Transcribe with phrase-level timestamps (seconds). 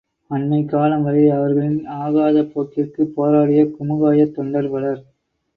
[0.31, 5.01] அண்மைக் காலம் வரை அவர்களின ஆகாத போக்கிற்குப் போராடிய குமுகாயத் தொண்டர் பலர்.